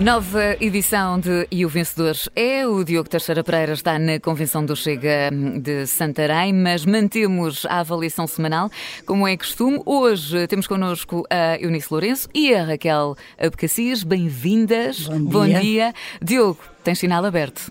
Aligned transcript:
Nova 0.00 0.56
edição 0.62 1.20
de 1.20 1.46
E 1.50 1.66
o 1.66 1.68
Vencedor 1.68 2.16
é 2.34 2.66
o 2.66 2.82
Diogo 2.82 3.06
Teixeira 3.06 3.44
Pereira, 3.44 3.74
está 3.74 3.98
na 3.98 4.18
Convenção 4.18 4.64
do 4.64 4.74
Chega 4.74 5.30
de 5.60 5.86
Santarém, 5.86 6.54
mas 6.54 6.86
mantemos 6.86 7.66
a 7.66 7.80
avaliação 7.80 8.26
semanal, 8.26 8.70
como 9.04 9.28
é 9.28 9.36
costume. 9.36 9.78
Hoje 9.84 10.46
temos 10.46 10.66
connosco 10.66 11.26
a 11.28 11.58
Eunice 11.60 11.88
Lourenço 11.90 12.30
e 12.34 12.54
a 12.54 12.64
Raquel 12.64 13.14
Abcacias. 13.38 14.02
Bem-vindas. 14.02 15.06
Bom 15.06 15.18
dia. 15.18 15.58
Bom 15.58 15.60
dia. 15.60 15.94
Diogo, 16.22 16.60
tens 16.82 16.98
sinal 16.98 17.22
aberto. 17.22 17.70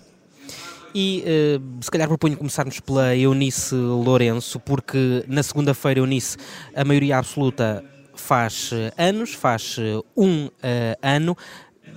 E 0.94 1.24
uh, 1.26 1.82
se 1.82 1.90
calhar 1.90 2.06
proponho 2.06 2.36
começarmos 2.36 2.78
pela 2.78 3.16
Eunice 3.16 3.74
Lourenço, 3.74 4.60
porque 4.60 5.24
na 5.26 5.42
segunda-feira, 5.42 5.98
Eunice, 5.98 6.36
a 6.76 6.84
maioria 6.84 7.18
absoluta 7.18 7.84
faz 8.14 8.70
uh, 8.70 8.92
anos, 8.96 9.34
faz 9.34 9.78
uh, 9.78 10.04
um 10.16 10.48
ano. 11.02 11.36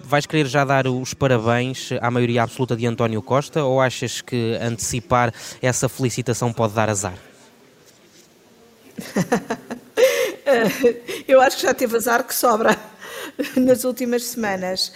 Vais 0.05 0.25
querer 0.25 0.47
já 0.47 0.65
dar 0.65 0.85
os 0.85 1.13
parabéns 1.13 1.91
à 2.01 2.11
maioria 2.11 2.43
absoluta 2.43 2.75
de 2.75 2.85
António 2.85 3.21
Costa 3.21 3.63
ou 3.63 3.79
achas 3.79 4.19
que 4.21 4.57
antecipar 4.61 5.33
essa 5.61 5.87
felicitação 5.87 6.51
pode 6.51 6.73
dar 6.73 6.89
azar? 6.89 7.17
Eu 11.27 11.41
acho 11.41 11.57
que 11.57 11.63
já 11.63 11.73
teve 11.73 11.95
azar 11.95 12.25
que 12.25 12.35
sobra 12.35 12.77
nas 13.55 13.85
últimas 13.85 14.25
semanas. 14.25 14.91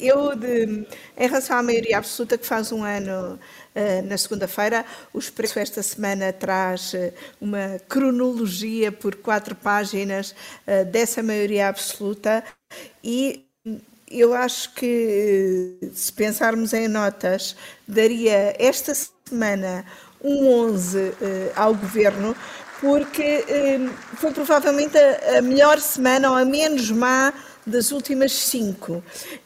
Eu, 0.00 0.36
de, 0.36 0.84
em 1.16 1.28
relação 1.28 1.56
à 1.56 1.62
maioria 1.62 1.98
absoluta 1.98 2.36
que 2.36 2.46
faz 2.46 2.72
um 2.72 2.84
ano 2.84 3.38
Uh, 3.74 4.06
na 4.06 4.18
segunda-feira. 4.18 4.84
O 5.14 5.18
Expresso 5.18 5.58
esta 5.58 5.82
semana 5.82 6.30
traz 6.30 6.92
uh, 6.92 7.10
uma 7.40 7.80
cronologia 7.88 8.92
por 8.92 9.14
quatro 9.14 9.54
páginas 9.54 10.34
uh, 10.66 10.84
dessa 10.84 11.22
maioria 11.22 11.68
absoluta 11.68 12.44
e 13.02 13.46
eu 14.12 14.34
acho 14.34 14.72
que 14.74 15.76
se 15.92 16.12
pensarmos 16.12 16.72
em 16.72 16.88
notas, 16.88 17.56
daria 17.86 18.54
esta 18.58 18.92
semana 18.94 19.84
um 20.22 20.48
11 20.48 21.14
ao 21.56 21.74
governo, 21.74 22.36
porque 22.80 23.44
foi 24.16 24.32
provavelmente 24.32 24.98
a 24.98 25.40
melhor 25.42 25.78
semana 25.80 26.30
ou 26.30 26.36
a 26.36 26.44
menos 26.44 26.90
má 26.90 27.32
das 27.66 27.92
últimas 27.92 28.32
cinco. 28.32 29.02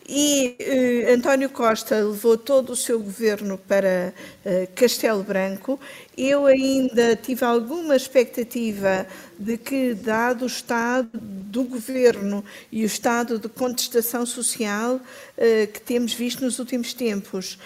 E 0.08 0.56
eh, 0.58 1.12
António 1.12 1.50
Costa 1.50 1.96
levou 1.96 2.38
todo 2.38 2.70
o 2.70 2.76
seu 2.76 2.98
governo 3.00 3.58
para 3.58 4.14
eh, 4.44 4.68
Castelo 4.74 5.22
Branco. 5.22 5.78
Eu 6.16 6.46
ainda 6.46 7.14
tive 7.16 7.44
alguma 7.44 7.96
expectativa 7.96 9.06
de 9.38 9.58
que, 9.58 9.94
dado 9.94 10.44
o 10.44 10.46
estado 10.46 11.10
do 11.12 11.64
governo 11.64 12.44
e 12.72 12.84
o 12.84 12.86
estado 12.86 13.38
de 13.38 13.48
contestação 13.48 14.24
social 14.24 15.00
eh, 15.36 15.66
que 15.66 15.80
temos 15.80 16.14
visto 16.14 16.44
nos 16.44 16.58
últimos 16.58 16.94
tempos, 16.94 17.58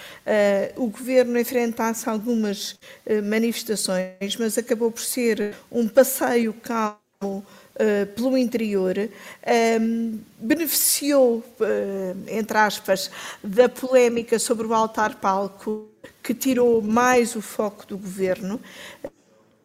o 0.76 0.86
governo 0.86 1.38
enfrentasse 1.38 2.08
algumas 2.08 2.78
manifestações, 3.24 4.36
mas 4.38 4.56
acabou 4.56 4.90
por 4.90 5.00
ser 5.00 5.54
um 5.70 5.88
passeio 5.88 6.52
calmo 6.54 7.44
Uh, 7.80 8.04
pelo 8.08 8.36
interior, 8.36 8.94
um, 8.98 9.08
ehm, 9.42 10.18
beneficiou, 10.38 11.38
uh, 11.38 12.28
entre 12.28 12.58
aspas, 12.58 13.10
da 13.42 13.70
polémica 13.70 14.38
sobre 14.38 14.66
o 14.66 14.74
altar-palco, 14.74 15.88
que 16.22 16.34
tirou 16.34 16.82
mais 16.82 17.34
o 17.34 17.40
foco 17.40 17.86
do 17.86 17.96
governo. 17.96 18.60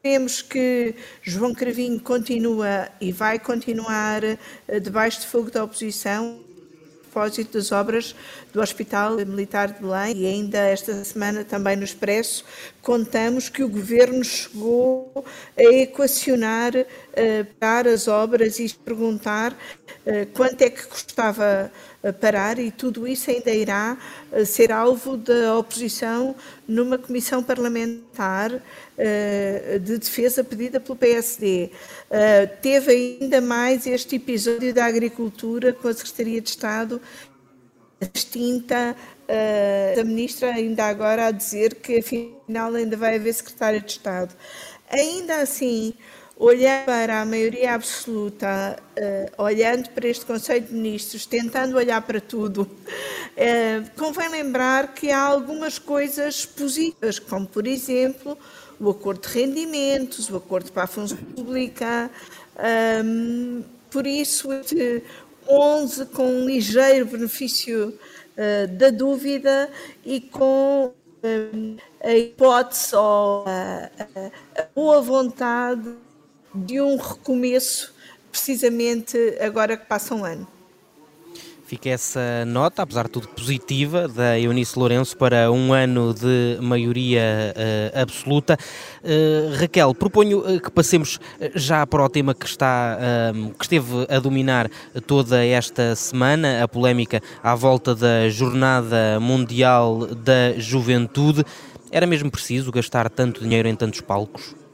Vemos 0.02 0.42
que 0.42 0.96
João 1.22 1.54
Cravinho 1.54 2.00
continua 2.00 2.88
e 3.02 3.12
vai 3.12 3.38
continuar 3.38 4.24
uh, 4.24 4.80
debaixo 4.80 5.20
de 5.20 5.28
fogo 5.28 5.52
da 5.52 5.66
oposição, 5.66 6.40
propósito 7.16 7.58
das 7.58 7.72
obras 7.72 8.14
do 8.52 8.62
Hospital 8.62 9.16
Militar 9.26 9.72
de 9.72 9.82
Belém 9.82 10.18
e 10.18 10.26
ainda 10.26 10.58
esta 10.58 11.02
semana 11.06 11.46
também 11.46 11.78
no 11.78 11.86
Expresso 11.86 12.44
contamos 12.82 13.48
que 13.48 13.64
o 13.64 13.70
Governo 13.70 14.22
chegou 14.22 15.24
a 15.58 15.64
equacionar 15.64 16.74
uh, 16.76 17.46
parar 17.58 17.88
as 17.88 18.10
obras 18.10 18.60
e 18.60 18.68
perguntar 18.84 19.54
uh, 19.54 20.26
quanto 20.34 20.62
é 20.62 20.70
que 20.70 20.86
custava 20.88 21.72
parar 22.14 22.60
e 22.60 22.72
tudo 22.72 23.08
isso 23.08 23.30
ainda 23.30 23.52
irá 23.52 23.98
uh, 24.32 24.46
ser 24.46 24.72
alvo 24.72 25.18
da 25.18 25.58
oposição 25.58 26.36
numa 26.68 26.98
comissão 26.98 27.44
parlamentar 27.44 28.52
de 29.84 29.98
defesa 29.98 30.42
pedida 30.42 30.80
pelo 30.80 30.96
PSD. 30.96 31.70
teve 32.62 33.20
ainda 33.20 33.42
mais 33.42 33.86
este 33.86 34.16
episódio 34.16 34.74
da 34.74 34.86
agricultura 34.86 35.74
com 35.74 35.90
a 35.90 35.94
Secretaria 35.94 36.40
de 36.40 36.50
Estado 36.50 37.02
extinta 38.00 38.96
da 39.96 40.04
ministra 40.04 40.54
ainda 40.54 40.86
agora 40.86 41.28
a 41.28 41.32
dizer 41.32 41.76
que 41.76 42.00
afinal 42.00 42.74
ainda 42.74 42.96
vai 42.96 43.16
haver 43.16 43.34
secretária 43.34 43.82
de 43.82 43.92
Estado. 43.92 44.34
Ainda 44.90 45.42
assim, 45.42 45.94
olhando 46.38 46.86
para 46.86 47.22
a 47.22 47.26
maioria 47.26 47.74
absoluta, 47.74 48.78
uh, 48.98 49.44
olhando 49.44 49.90
para 49.92 50.08
este 50.08 50.26
Conselho 50.26 50.66
de 50.66 50.74
Ministros, 50.74 51.26
tentando 51.26 51.78
olhar 51.78 52.02
para 52.02 52.20
tudo, 52.20 52.64
uh, 52.64 53.90
convém 53.98 54.30
lembrar 54.30 54.94
que 54.94 55.12
há 55.12 55.22
algumas 55.22 55.80
coisas 55.80 56.46
positivas, 56.46 57.20
como 57.20 57.48
por 57.48 57.66
exemplo 57.66 58.38
o 58.80 58.90
acordo 58.90 59.28
de 59.28 59.34
rendimentos, 59.34 60.30
o 60.30 60.36
acordo 60.36 60.72
para 60.72 60.84
a 60.84 60.88
função 60.88 61.18
pública. 61.18 62.12
Um, 63.04 63.64
por 63.90 64.06
isso, 64.06 64.50
11 65.48 66.06
com 66.08 66.28
um 66.28 66.46
ligeiro 66.46 67.06
benefício 67.06 67.98
uh, 68.38 68.68
da 68.76 68.90
dúvida 68.90 69.72
e 70.06 70.20
com 70.20 70.88
uh, 70.88 71.78
a 72.04 72.14
hipótese 72.14 72.94
ou 72.96 73.46
a, 73.48 73.90
a, 74.00 74.62
a 74.62 74.68
boa 74.76 75.02
vontade 75.02 75.96
de 76.56 76.80
um 76.82 76.98
recomeço, 76.98 77.94
precisamente 78.32 79.18
agora 79.40 79.76
que 79.78 79.86
passa 79.86 80.16
um 80.16 80.24
ano. 80.24 80.48
Fica 81.66 81.90
essa 81.90 82.46
nota, 82.46 82.84
apesar 82.84 83.06
de 83.06 83.10
tudo 83.10 83.28
positiva, 83.30 84.08
da 84.08 84.40
Eunice 84.40 84.78
Lourenço 84.78 85.18
para 85.18 85.52
um 85.52 85.74
ano 85.74 86.14
de 86.14 86.60
maioria 86.62 87.56
uh, 87.56 88.02
absoluta. 88.02 88.56
Uh, 89.04 89.60
Raquel, 89.60 89.96
proponho 89.96 90.40
uh, 90.42 90.62
que 90.62 90.70
passemos 90.70 91.20
já 91.56 91.88
para 91.88 92.04
o 92.04 92.08
tema 92.10 92.36
que, 92.36 92.46
está, 92.46 93.00
que 93.58 93.66
esteve 93.66 94.06
a 94.08 94.20
dominar 94.20 94.70
toda 95.08 95.44
esta 95.44 95.96
semana, 95.96 96.64
a 96.64 96.68
polémica 96.68 97.20
à 97.42 97.56
volta 97.56 97.96
da 97.96 98.30
Jornada 98.30 99.20
Mundial 99.20 100.06
da 100.06 100.54
Juventude. 100.60 101.44
Era 101.90 102.06
mesmo 102.06 102.30
preciso 102.30 102.72
gastar 102.72 103.10
tanto 103.10 103.42
dinheiro 103.42 103.68
em 103.68 103.76
tantos 103.76 104.02
palcos? 104.02 104.65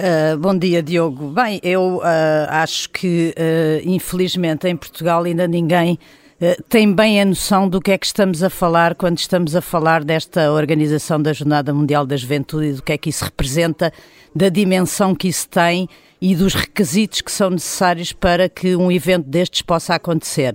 Uh, 0.00 0.38
bom 0.38 0.56
dia, 0.56 0.82
Diogo. 0.82 1.28
Bem, 1.28 1.60
eu 1.62 1.98
uh, 1.98 2.02
acho 2.48 2.88
que, 2.88 3.34
uh, 3.36 3.86
infelizmente, 3.86 4.66
em 4.66 4.74
Portugal 4.74 5.24
ainda 5.24 5.46
ninguém 5.46 5.98
tem 6.70 6.90
bem 6.90 7.20
a 7.20 7.24
noção 7.26 7.68
do 7.68 7.82
que 7.82 7.90
é 7.90 7.98
que 7.98 8.06
estamos 8.06 8.42
a 8.42 8.48
falar 8.48 8.94
quando 8.94 9.18
estamos 9.18 9.54
a 9.54 9.60
falar 9.60 10.02
desta 10.02 10.50
organização 10.50 11.20
da 11.20 11.34
Jornada 11.34 11.74
Mundial 11.74 12.06
da 12.06 12.16
Juventude 12.16 12.66
e 12.66 12.72
do 12.72 12.82
que 12.82 12.92
é 12.92 12.96
que 12.96 13.10
isso 13.10 13.26
representa, 13.26 13.92
da 14.34 14.48
dimensão 14.48 15.14
que 15.14 15.28
isso 15.28 15.46
tem 15.46 15.86
e 16.18 16.34
dos 16.34 16.54
requisitos 16.54 17.20
que 17.20 17.30
são 17.30 17.50
necessários 17.50 18.14
para 18.14 18.48
que 18.48 18.74
um 18.74 18.90
evento 18.90 19.28
destes 19.28 19.60
possa 19.60 19.94
acontecer. 19.94 20.54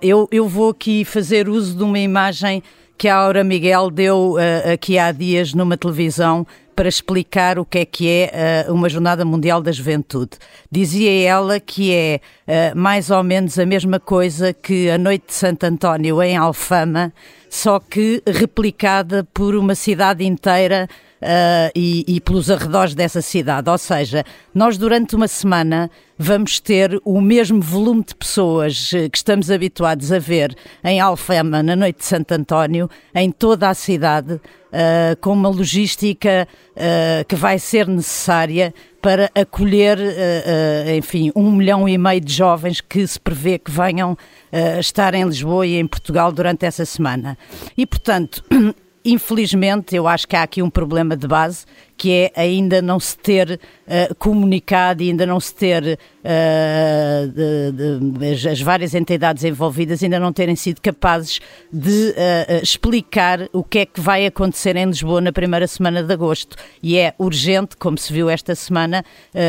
eu, 0.00 0.26
eu 0.32 0.48
vou 0.48 0.70
aqui 0.70 1.04
fazer 1.04 1.50
uso 1.50 1.76
de 1.76 1.82
uma 1.82 1.98
imagem 1.98 2.62
que 2.96 3.08
a 3.08 3.16
Aura 3.16 3.44
Miguel 3.44 3.90
deu 3.90 4.36
aqui 4.72 4.98
há 4.98 5.12
dias 5.12 5.52
numa 5.52 5.76
televisão 5.76 6.46
para 6.78 6.88
explicar 6.88 7.58
o 7.58 7.64
que 7.64 7.78
é 7.78 7.84
que 7.84 8.08
é 8.08 8.68
uh, 8.68 8.72
uma 8.72 8.88
Jornada 8.88 9.24
Mundial 9.24 9.60
da 9.60 9.72
Juventude. 9.72 10.38
Dizia 10.70 11.28
ela 11.28 11.58
que 11.58 11.92
é 11.92 12.20
uh, 12.46 12.78
mais 12.78 13.10
ou 13.10 13.20
menos 13.24 13.58
a 13.58 13.66
mesma 13.66 13.98
coisa 13.98 14.52
que 14.52 14.88
a 14.88 14.96
Noite 14.96 15.24
de 15.26 15.34
Santo 15.34 15.64
António 15.64 16.22
em 16.22 16.36
Alfama, 16.36 17.12
só 17.50 17.80
que 17.80 18.22
replicada 18.24 19.26
por 19.34 19.56
uma 19.56 19.74
cidade 19.74 20.24
inteira 20.24 20.88
uh, 21.22 21.70
e, 21.74 22.04
e, 22.06 22.20
pelos 22.20 22.50
arredores 22.50 22.94
dessa 22.94 23.20
cidade. 23.20 23.68
Ou 23.68 23.78
seja, 23.78 24.24
nós 24.54 24.76
durante 24.78 25.14
uma 25.14 25.28
semana 25.28 25.90
vamos 26.16 26.58
ter 26.58 27.00
o 27.04 27.20
mesmo 27.20 27.60
volume 27.60 28.02
de 28.04 28.14
pessoas 28.14 28.90
que 28.90 29.16
estamos 29.16 29.50
habituados 29.50 30.10
a 30.10 30.18
ver 30.18 30.56
em 30.82 30.98
Alfama 31.00 31.62
na 31.62 31.76
noite 31.76 31.98
de 31.98 32.04
Santo 32.04 32.32
António, 32.32 32.90
em 33.14 33.30
toda 33.30 33.68
a 33.68 33.74
cidade, 33.74 34.34
uh, 34.34 35.16
com 35.20 35.32
uma 35.32 35.48
logística 35.48 36.48
uh, 36.72 37.24
que 37.26 37.36
vai 37.36 37.58
ser 37.58 37.86
necessária 37.86 38.74
para 39.00 39.30
acolher, 39.32 39.96
enfim, 40.96 41.30
um 41.36 41.52
milhão 41.52 41.88
e 41.88 41.96
meio 41.96 42.20
de 42.20 42.32
jovens 42.32 42.80
que 42.80 43.06
se 43.06 43.18
prevê 43.18 43.56
que 43.56 43.70
venham 43.70 44.18
estar 44.80 45.14
em 45.14 45.24
Lisboa 45.24 45.64
e 45.64 45.76
em 45.76 45.86
Portugal 45.86 46.32
durante 46.32 46.66
essa 46.66 46.84
semana. 46.84 47.38
E, 47.76 47.86
portanto, 47.86 48.42
Infelizmente, 49.04 49.94
eu 49.94 50.06
acho 50.06 50.26
que 50.26 50.36
há 50.36 50.42
aqui 50.42 50.62
um 50.62 50.70
problema 50.70 51.16
de 51.16 51.26
base, 51.26 51.64
que 51.98 52.12
é 52.12 52.32
ainda 52.40 52.80
não 52.80 53.00
se 53.00 53.18
ter 53.18 53.58
uh, 53.58 54.14
comunicado 54.14 55.02
e 55.02 55.10
ainda 55.10 55.26
não 55.26 55.40
se 55.40 55.52
ter 55.52 55.82
uh, 55.82 57.28
de, 57.28 58.18
de, 58.18 58.32
as, 58.32 58.46
as, 58.46 58.60
várias 58.60 58.94
entidades 58.94 59.42
envolvidas 59.42 60.00
ainda 60.00 60.20
não 60.20 60.32
terem 60.32 60.54
sido 60.54 60.80
capazes 60.80 61.40
de 61.72 62.10
uh, 62.10 62.62
explicar 62.62 63.48
o 63.52 63.64
que 63.64 63.80
é 63.80 63.86
que 63.86 64.00
vai 64.00 64.24
acontecer 64.26 64.76
em 64.76 64.86
Lisboa 64.86 65.20
na 65.20 65.32
primeira 65.32 65.66
semana 65.66 66.00
de 66.00 66.12
agosto. 66.12 66.56
E 66.80 66.96
é 66.96 67.12
urgente, 67.18 67.76
como 67.76 67.98
se 67.98 68.12
viu 68.12 68.30
esta 68.30 68.54
semana, 68.54 69.04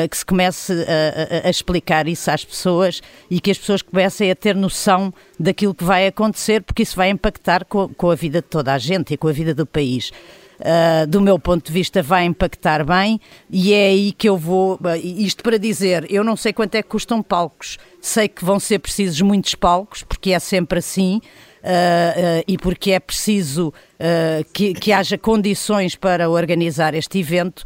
que 0.10 0.18
se 0.18 0.26
comece 0.26 0.74
a, 0.74 1.48
a, 1.48 1.50
explicar 1.50 2.08
isso 2.08 2.32
às 2.32 2.44
pessoas 2.44 3.02
e 3.30 3.40
que 3.40 3.52
as 3.52 3.58
pessoas 3.60 3.84
comecem 3.84 4.32
a 4.32 4.36
ter 4.36 4.56
noção 4.56 5.14
daquilo 5.40 5.76
que 5.76 5.84
vai 5.84 6.08
acontecer, 6.08 6.64
porque 6.64 6.82
isso 6.82 6.96
vai 6.96 7.10
impactar 7.10 7.66
com, 7.66 7.90
com 7.90 8.10
a 8.10 8.16
vida 8.16 8.42
de 8.42 8.48
toda 8.48 8.74
a 8.74 8.78
gente 8.80 9.14
e 9.14 9.18
com 9.18 9.28
a 9.28 9.32
vida 9.32 9.54
do 9.54 9.66
país 9.66 10.12
uh, 10.60 11.08
do 11.08 11.22
meu 11.22 11.40
ponto 11.40 11.68
de 11.68 11.72
vista, 11.72 12.02
vai 12.02 12.26
impactar 12.26 12.86
bem 12.86 13.20
e 13.50 13.74
é 13.74 13.88
aí 13.88 14.12
que 14.12 14.28
eu 14.28 14.38
vou. 14.38 14.80
Ah, 14.84 14.98
isto 14.98 15.44
para 15.44 15.58
dizer, 15.58 16.06
eu 16.10 16.24
não 16.24 16.36
sei 16.36 16.54
quanto 16.54 16.76
é 16.76 16.84
que 16.84 16.90
custam 16.90 17.22
palcos, 17.22 17.78
sei 18.02 18.28
que 18.28 18.44
vão 18.44 18.60
ser 18.60 18.80
precisos 18.80 19.20
muitos 19.22 19.56
palcos, 19.56 20.04
porque 20.04 20.32
é 20.32 20.40
sempre 20.40 20.80
assim. 20.80 21.22
Uh, 21.60 22.40
uh, 22.40 22.44
e 22.48 22.58
porque 22.58 22.92
é 22.92 23.02
preciso 23.02 23.68
uh, 23.68 24.50
que, 24.54 24.74
que, 24.74 24.94
haja 24.94 25.18
condições 25.18 25.94
para 25.94 26.30
organizar 26.30 26.94
este 26.94 27.20
evento 27.20 27.66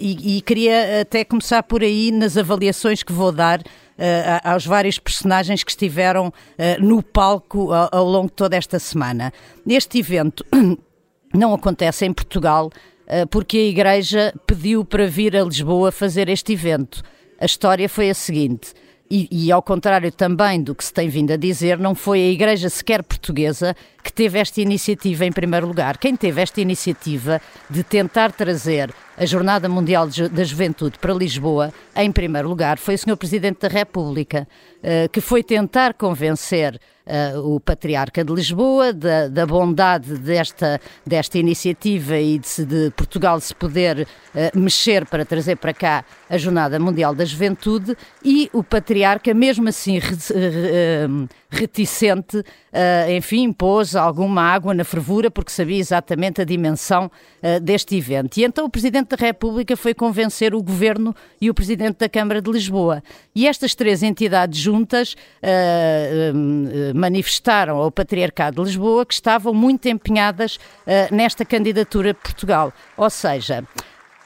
e, 0.00 0.38
e, 0.38 0.40
queria 0.40 1.02
até 1.02 1.24
começar 1.24 1.62
por 1.62 1.80
aí 1.80 2.10
nas 2.10 2.36
avaliações 2.36 3.04
que 3.04 3.12
vou 3.12 3.30
dar 3.30 3.62
aos 4.42 4.66
vários 4.66 4.98
personagens 4.98 5.62
que 5.62 5.70
estiveram 5.70 6.32
no 6.80 7.04
palco 7.04 7.72
ao, 7.72 7.88
ao 7.92 8.04
longo 8.04 8.26
de 8.26 8.32
toda 8.32 8.56
esta 8.56 8.80
semana. 8.80 9.32
Este 9.64 10.00
evento 10.00 10.44
não 11.32 11.54
acontece 11.54 12.04
em 12.04 12.12
Portugal 12.12 12.70
eh, 13.06 13.26
porque 13.26 13.56
a 13.56 13.62
Igreja 13.62 14.34
pediu 14.46 14.84
para 14.84 15.06
vir 15.06 15.36
a 15.36 15.42
Lisboa 15.42 15.90
fazer 15.90 16.28
este 16.28 16.52
evento. 16.52 17.02
A 17.40 17.44
história 17.44 17.88
foi 17.88 18.10
a 18.10 18.14
seguinte. 18.14 18.72
E, 19.12 19.28
e, 19.32 19.50
ao 19.50 19.60
contrário 19.60 20.12
também 20.12 20.62
do 20.62 20.72
que 20.72 20.84
se 20.84 20.92
tem 20.92 21.08
vindo 21.08 21.32
a 21.32 21.36
dizer, 21.36 21.76
não 21.76 21.96
foi 21.96 22.20
a 22.20 22.30
Igreja 22.30 22.68
sequer 22.68 23.02
portuguesa 23.02 23.74
que 24.04 24.12
teve 24.12 24.38
esta 24.38 24.60
iniciativa 24.60 25.26
em 25.26 25.32
primeiro 25.32 25.66
lugar. 25.66 25.98
Quem 25.98 26.14
teve 26.14 26.40
esta 26.40 26.60
iniciativa 26.60 27.40
de 27.68 27.82
tentar 27.82 28.30
trazer 28.30 28.94
a 29.20 29.26
Jornada 29.26 29.68
Mundial 29.68 30.08
da 30.32 30.42
Juventude 30.42 30.98
para 30.98 31.12
Lisboa, 31.12 31.70
em 31.94 32.10
primeiro 32.10 32.48
lugar, 32.48 32.78
foi 32.78 32.94
o 32.94 32.98
Sr. 32.98 33.18
Presidente 33.18 33.60
da 33.60 33.68
República, 33.68 34.48
eh, 34.82 35.08
que 35.08 35.20
foi 35.20 35.42
tentar 35.42 35.92
convencer 35.92 36.80
uh, 37.06 37.54
o 37.54 37.60
Patriarca 37.60 38.24
de 38.24 38.32
Lisboa, 38.32 38.94
da, 38.94 39.28
da, 39.28 39.44
bondade 39.44 40.16
desta, 40.16 40.80
desta 41.06 41.38
iniciativa 41.38 42.16
e 42.16 42.38
de, 42.38 42.64
de 42.64 42.90
Portugal 42.92 43.38
se 43.40 43.54
poder 43.54 44.08
uh, 44.34 44.58
mexer 44.58 45.04
para 45.04 45.22
trazer 45.24 45.56
para 45.56 45.74
cá 45.74 46.02
a 46.30 46.38
Jornada 46.38 46.78
Mundial 46.78 47.14
da 47.14 47.26
Juventude 47.26 47.94
e 48.24 48.48
o 48.54 48.64
Patriarca, 48.64 49.34
mesmo 49.34 49.68
assim 49.68 50.00
reticente, 51.50 52.42
enfim, 53.16 53.52
pôs 53.52 53.96
alguma 53.96 54.42
água 54.42 54.72
na 54.72 54.84
fervura 54.84 55.28
porque 55.28 55.50
sabia 55.50 55.78
exatamente 55.78 56.40
a 56.40 56.44
dimensão 56.44 57.10
deste 57.60 57.96
evento. 57.96 58.38
E 58.38 58.44
então 58.44 58.64
o 58.64 58.70
Presidente 58.70 59.08
da 59.16 59.26
República 59.26 59.76
foi 59.76 59.94
convencer 59.94 60.54
o 60.54 60.62
Governo 60.62 61.14
e 61.40 61.50
o 61.50 61.54
Presidente 61.54 61.98
da 61.98 62.08
Câmara 62.08 62.40
de 62.40 62.50
Lisboa. 62.50 63.02
E 63.34 63.46
estas 63.46 63.74
três 63.74 64.02
entidades 64.02 64.58
juntas 64.58 65.16
manifestaram 66.94 67.76
ao 67.76 67.90
Patriarcado 67.90 68.62
de 68.62 68.68
Lisboa 68.68 69.04
que 69.04 69.14
estavam 69.14 69.52
muito 69.52 69.88
empenhadas 69.88 70.56
uh, 70.56 71.14
nesta 71.14 71.44
candidatura 71.44 72.12
de 72.12 72.20
Portugal. 72.20 72.72
Ou 72.96 73.10
seja, 73.10 73.64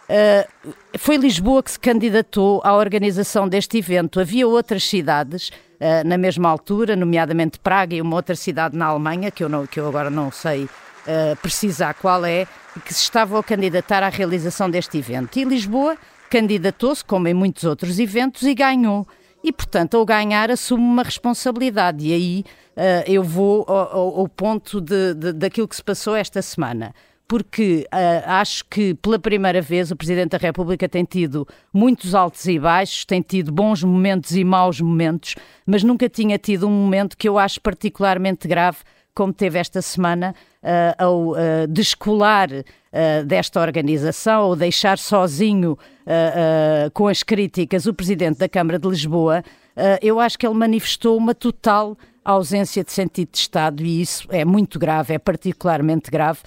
Uh, 0.05 0.75
foi 0.99 1.17
Lisboa 1.17 1.63
que 1.63 1.71
se 1.71 1.81
candidatou 1.81 2.61
à 2.63 2.77
organização 2.77 3.49
deste 3.49 3.79
evento. 3.79 4.21
Havia 4.21 4.47
outras 4.47 4.85
cidades 4.85 5.49
uh, 5.49 6.07
na 6.07 6.19
mesma 6.19 6.51
altura, 6.51 6.95
nomeadamente 6.95 7.59
Praga 7.59 7.95
e 7.95 8.03
uma 8.03 8.17
outra 8.17 8.37
cidade 8.37 8.77
na 8.77 8.85
Alemanha, 8.85 9.31
que 9.31 9.43
eu, 9.43 9.49
não, 9.49 9.67
que 9.67 9.81
eu 9.81 9.89
agora 9.89 10.11
não 10.11 10.31
sei 10.31 10.69
uh, 11.07 11.37
precisar 11.37 11.95
qual 11.95 12.25
é, 12.25 12.47
que 12.85 12.93
se 12.93 13.03
estavam 13.03 13.39
a 13.39 13.43
candidatar 13.43 14.03
à 14.03 14.09
realização 14.09 14.69
deste 14.69 14.99
evento. 14.99 15.39
E 15.39 15.45
Lisboa 15.45 15.97
candidatou-se, 16.31 17.05
como 17.05 17.29
em 17.29 17.35
muitos 17.35 17.65
outros 17.65 17.99
eventos, 17.99 18.43
e 18.43 18.55
ganhou. 18.55 19.07
E, 19.43 19.53
portanto, 19.53 19.97
ao 19.97 20.05
ganhar, 20.05 20.51
assume 20.51 20.83
uma 20.83 21.03
responsabilidade. 21.03 22.07
E 22.07 22.13
aí 22.13 22.45
uh, 22.77 23.11
eu 23.11 23.23
vou 23.23 23.65
ao, 23.69 24.21
ao 24.21 24.29
ponto 24.29 24.81
de, 24.81 25.15
de, 25.15 25.33
daquilo 25.33 25.69
que 25.69 25.77
se 25.77 25.85
passou 25.85 26.17
esta 26.17 26.41
semana 26.43 26.95
porque 27.27 27.87
uh, 27.93 28.29
acho 28.31 28.65
que 28.67 28.95
pela 28.95 29.19
primeira 29.19 29.61
vez 29.61 29.91
o 29.91 29.97
Presidente 29.97 30.33
da 30.33 30.39
República 30.39 30.89
tem 30.89 31.05
tido 31.05 31.47
muitos 31.73 32.15
altos 32.15 32.47
e 32.47 32.59
baixos, 32.59 33.05
tem 33.05 33.23
tido 33.23 33.51
bons 33.51 33.83
momentos 33.83 34.37
e 34.37 34.45
maus 34.45 34.81
momentos, 34.81 35.35
mas 35.67 35.83
nunca 35.83 36.09
tinha 36.09 36.39
tido 36.39 36.69
um 36.69 36.71
momento 36.71 37.17
que 37.17 37.29
eu 37.29 37.39
acho 37.39 37.61
particularmente 37.61 38.47
grave, 38.47 38.79
como 39.15 39.33
teve 39.33 39.59
esta 39.59 39.81
semana, 39.81 40.35
uh, 40.63 41.03
ao 41.03 41.31
uh, 41.31 41.37
descolar 41.69 42.51
uh, 42.51 43.25
desta 43.25 43.61
organização, 43.61 44.49
ou 44.49 44.57
deixar 44.57 44.99
sozinho 44.99 45.79
com 46.93 47.09
as 47.09 47.23
críticas 47.23 47.87
o 47.87 47.95
Presidente 47.95 48.37
da 48.37 48.47
Câmara 48.47 48.79
de 48.79 48.87
Lisboa, 48.87 49.43
eu 50.03 50.21
acho 50.21 50.39
que 50.39 50.47
ele 50.47 50.55
manifestou 50.55 51.17
uma 51.17 51.35
total 51.35 51.97
ausência 52.23 52.85
de 52.85 52.93
sentido 52.93 53.31
de 53.33 53.39
Estado 53.39 53.83
e 53.83 54.03
isso 54.03 54.29
é 54.31 54.45
muito 54.45 54.79
grave, 54.79 55.15
é 55.15 55.19
particularmente 55.19 56.11
grave 56.11 56.41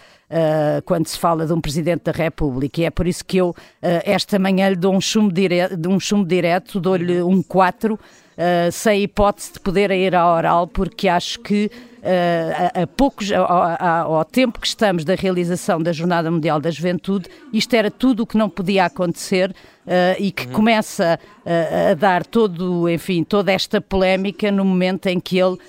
quando 0.85 1.07
se 1.07 1.17
fala 1.17 1.47
de 1.47 1.53
um 1.53 1.59
Presidente 1.59 2.03
da 2.03 2.11
República. 2.11 2.81
E 2.81 2.85
é 2.85 2.91
por 2.91 3.07
isso 3.07 3.25
que 3.25 3.37
eu 3.37 3.55
esta 3.81 4.37
manhã 4.37 4.69
lhe 4.69 4.75
dou 4.75 4.93
um 4.93 5.01
chumbo 5.01 5.33
direto, 5.33 5.89
um 5.89 5.99
chumbo 5.99 6.27
direto 6.27 6.79
dou-lhe 6.79 7.23
um 7.23 7.41
4, 7.41 7.97
uh, 8.37 8.71
sem 8.71 9.03
hipótese 9.03 9.53
de 9.53 9.59
poder 9.59 9.91
ir 9.91 10.15
à 10.15 10.31
oral, 10.31 10.67
porque 10.67 11.07
acho 11.07 11.39
que 11.39 11.71
a, 12.03 12.83
a, 12.83 12.87
poucos, 12.87 13.31
ao, 13.31 14.13
ao, 14.15 14.25
tempo 14.25 14.59
que 14.59 14.67
estamos 14.67 15.03
da 15.03 15.15
realização 15.15 15.81
da 15.81 15.91
Jornada 15.91 16.29
Mundial 16.29 16.59
da 16.59 16.71
Juventude, 16.71 17.29
isto 17.51 17.73
era 17.73 17.89
tudo 17.89 18.23
o 18.23 18.27
que 18.27 18.37
não 18.37 18.49
podia 18.49 18.85
acontecer 18.85 19.51
uh, 19.87 20.15
e 20.19 20.31
que 20.31 20.45
uhum. 20.45 20.53
começa 20.53 21.19
uh, 21.45 21.91
a 21.91 21.93
dar 21.93 22.25
todo, 22.25 22.89
enfim, 22.89 23.23
toda 23.23 23.51
esta 23.51 23.79
polémica 23.79 24.51
no 24.51 24.65
momento 24.65 25.07
em 25.07 25.19
que 25.19 25.39
ele 25.39 25.55
uh, 25.55 25.59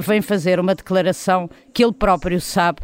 vem 0.00 0.20
fazer 0.20 0.60
uma 0.60 0.74
declaração 0.74 1.50
que 1.72 1.82
ele 1.82 1.92
próprio 1.92 2.38
sabe 2.38 2.80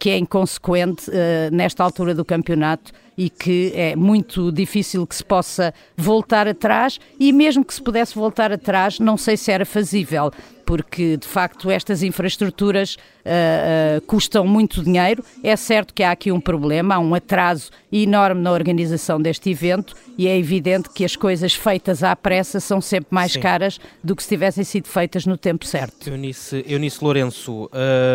que 0.00 0.10
é 0.10 0.18
inconsequente 0.18 1.08
nesta 1.52 1.84
altura 1.84 2.14
do 2.14 2.24
campeonato 2.24 2.92
e 3.16 3.30
que 3.30 3.72
é 3.74 3.94
muito 3.94 4.50
difícil 4.50 5.06
que 5.06 5.14
se 5.14 5.24
possa 5.24 5.72
voltar 5.96 6.48
atrás 6.48 6.98
e 7.18 7.32
mesmo 7.32 7.64
que 7.64 7.72
se 7.72 7.80
pudesse 7.80 8.14
voltar 8.14 8.52
atrás, 8.52 8.98
não 8.98 9.16
sei 9.16 9.36
se 9.36 9.52
era 9.52 9.64
fazível 9.64 10.32
porque 10.64 11.16
de 11.16 11.26
facto 11.26 11.70
estas 11.70 12.02
infraestruturas 12.02 12.94
uh, 12.94 13.98
uh, 13.98 14.00
custam 14.02 14.46
muito 14.46 14.82
dinheiro. 14.82 15.24
É 15.42 15.56
certo 15.56 15.92
que 15.94 16.02
há 16.02 16.10
aqui 16.10 16.30
um 16.32 16.40
problema, 16.40 16.96
há 16.96 16.98
um 16.98 17.14
atraso 17.14 17.70
enorme 17.92 18.40
na 18.40 18.52
organização 18.52 19.20
deste 19.20 19.50
evento 19.50 19.94
e 20.18 20.26
é 20.26 20.38
evidente 20.38 20.90
que 20.90 21.04
as 21.04 21.16
coisas 21.16 21.54
feitas 21.54 22.02
à 22.02 22.14
pressa 22.14 22.60
são 22.60 22.80
sempre 22.80 23.08
mais 23.10 23.32
Sim. 23.32 23.40
caras 23.40 23.78
do 24.02 24.14
que 24.16 24.22
se 24.22 24.28
tivessem 24.28 24.64
sido 24.64 24.88
feitas 24.88 25.26
no 25.26 25.36
tempo 25.36 25.66
certo. 25.66 26.08
Eunice, 26.08 26.64
Eunice 26.66 27.02
Lourenço. 27.02 27.70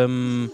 Hum, 0.08 0.48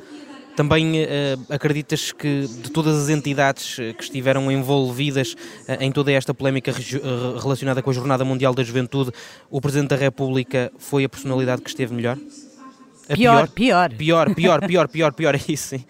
também 0.56 1.04
uh, 1.04 1.06
acreditas 1.50 2.10
que 2.10 2.46
de 2.46 2.70
todas 2.70 2.96
as 2.96 3.08
entidades 3.10 3.78
eh, 3.78 3.92
que 3.92 4.02
estiveram 4.02 4.50
envolvidas 4.50 5.34
uh, 5.34 5.76
em 5.80 5.92
toda 5.92 6.10
esta 6.10 6.32
polémica 6.32 6.72
uh, 6.72 7.38
relacionada 7.38 7.82
com 7.82 7.90
a 7.90 7.92
Jornada 7.92 8.24
Mundial 8.24 8.54
da 8.54 8.64
Juventude, 8.64 9.12
o 9.50 9.60
Presidente 9.60 9.90
da 9.90 9.96
República 9.96 10.72
foi 10.78 11.04
a 11.04 11.08
personalidade 11.08 11.60
que 11.60 11.68
esteve 11.68 11.94
melhor? 11.94 12.18
A 13.08 13.14
pior, 13.14 13.48
pior. 13.48 13.94
Pior, 13.94 14.34
pior, 14.34 14.66
pior, 14.66 14.88
pior, 14.88 15.12
pior, 15.12 15.34
é 15.34 15.40
isso, 15.46 15.68
sim. 15.68 15.84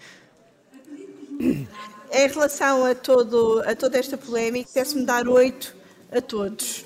Em 1.39 2.27
relação 2.27 2.85
a, 2.85 2.93
todo, 2.93 3.63
a 3.65 3.73
toda 3.73 3.97
esta 3.97 4.17
polémica, 4.17 4.69
quero-me 4.73 5.05
dar 5.05 5.27
oito 5.29 5.73
a 6.11 6.19
todos. 6.19 6.85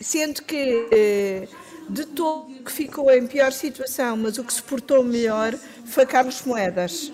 sendo 0.00 0.42
que 0.42 1.46
de 1.88 2.04
todo 2.06 2.52
que 2.64 2.72
ficou 2.72 3.10
em 3.10 3.26
pior 3.26 3.52
situação, 3.52 4.16
mas 4.16 4.38
o 4.38 4.44
que 4.44 4.52
se 4.52 4.62
portou 4.62 5.02
melhor 5.04 5.54
foi 5.86 6.04
Carlos 6.04 6.42
Moedas, 6.42 7.12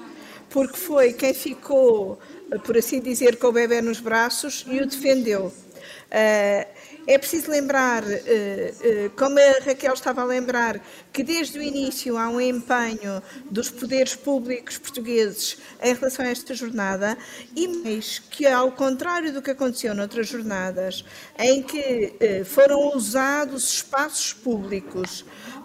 porque 0.49 0.77
foi 0.77 1.13
quem 1.13 1.35
ficou, 1.35 2.19
por 2.65 2.77
assim 2.77 3.01
dizer, 3.01 3.37
com 3.37 3.49
o 3.49 3.53
bebê 3.53 3.83
nos 3.83 4.01
braços 4.01 4.65
e 4.67 4.81
o 4.81 4.87
defendeu. 4.87 5.47
Uh, 5.47 6.72
é 7.07 7.19
preciso 7.19 7.51
lembrar, 7.51 8.05
eh, 8.09 8.75
eh, 8.81 9.11
como 9.17 9.39
a 9.39 9.65
Raquel 9.65 9.95
estava 9.95 10.23
a 10.23 10.25
lembrar, 10.25 10.81
que 11.13 11.23
desde 11.23 11.59
o 11.59 11.63
início 11.63 12.17
há 12.17 12.29
um 12.29 12.41
empenho 12.41 13.23
dos 13.51 13.71
poderes 13.71 14.15
públicos 14.15 14.79
portugueses 14.79 15.59
em 15.83 15.95
relação 15.95 16.25
a 16.25 16.29
esta 16.29 16.55
jornada 16.55 17.19
e 17.57 17.67
mais 17.69 18.19
que, 18.19 18.47
ao 18.47 18.71
contrário 18.73 19.33
do 19.33 19.43
que 19.43 19.51
aconteceu 19.51 19.95
noutras 19.95 20.29
jornadas, 20.29 21.05
em 21.39 21.63
que 21.63 22.15
eh, 22.21 22.45
foram 22.45 22.95
usados 22.95 23.75
espaços 23.75 24.33
públicos 24.33 25.25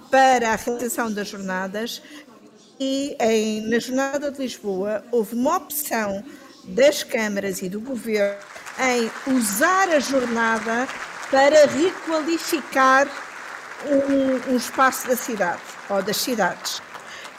para 0.10 0.54
a 0.54 0.56
realização 0.56 1.12
das 1.12 1.28
jornadas, 1.28 2.02
e 2.80 3.16
em, 3.20 3.62
na 3.62 3.80
Jornada 3.80 4.32
de 4.32 4.40
Lisboa 4.40 5.04
houve 5.12 5.36
uma 5.36 5.58
opção 5.58 6.24
das 6.64 7.04
câmaras 7.04 7.62
e 7.62 7.70
do 7.70 7.80
governo 7.80 8.38
em 8.80 9.34
usar 9.34 9.90
a 9.90 10.00
jornada 10.00 10.88
para 11.30 11.66
requalificar 11.66 13.08
um, 13.86 14.54
um 14.54 14.58
espaço 14.58 15.08
da 15.08 15.16
cidade 15.16 15.62
ou 15.90 16.02
das 16.02 16.18
cidades. 16.18 16.82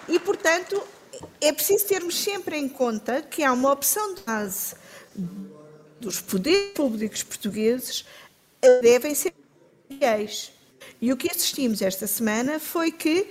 E, 0.09 0.19
portanto, 0.19 0.83
é 1.41 1.53
preciso 1.53 1.87
termos 1.87 2.19
sempre 2.19 2.57
em 2.57 2.69
conta 2.69 3.23
que 3.23 3.43
há 3.43 3.53
uma 3.53 3.73
opção 3.73 4.15
de 4.15 4.23
base 4.23 4.75
dos 6.01 6.21
poderes 6.21 6.73
públicos 6.75 7.23
portugueses 7.23 8.05
devem 8.83 9.15
ser 9.15 9.35
fiéis. 9.89 10.53
E 11.01 11.13
o 11.13 11.17
que 11.17 11.31
assistimos 11.31 11.83
esta 11.83 12.07
semana 12.07 12.59
foi 12.59 12.91
que 12.91 13.31